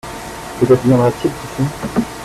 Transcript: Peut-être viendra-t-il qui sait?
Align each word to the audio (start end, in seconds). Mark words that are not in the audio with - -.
Peut-être 0.59 0.81
viendra-t-il 0.81 1.29
qui 1.31 1.47
sait? 1.63 2.01